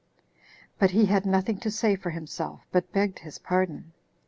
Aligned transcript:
But 0.79 0.89
he 0.89 1.05
had 1.05 1.27
nothing 1.27 1.59
to 1.59 1.69
say 1.69 1.95
for 1.95 2.09
himself, 2.09 2.65
but 2.71 2.91
begged 2.91 3.19
his 3.19 3.37
pardon. 3.37 3.93